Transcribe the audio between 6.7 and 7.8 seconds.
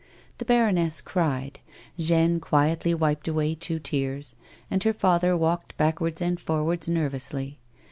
nervonsly.